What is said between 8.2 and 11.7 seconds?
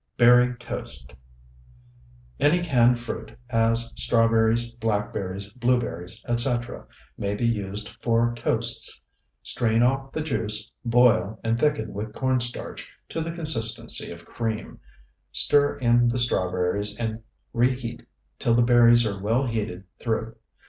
toasts. Strain off the juice, boil, and